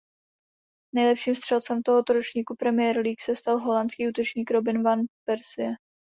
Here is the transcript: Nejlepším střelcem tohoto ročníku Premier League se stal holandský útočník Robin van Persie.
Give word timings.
Nejlepším 0.95 1.35
střelcem 1.35 1.81
tohoto 1.83 2.13
ročníku 2.13 2.55
Premier 2.55 2.97
League 2.97 3.21
se 3.21 3.35
stal 3.35 3.57
holandský 3.59 4.09
útočník 4.09 4.51
Robin 4.51 4.83
van 4.83 4.99
Persie. 5.27 5.71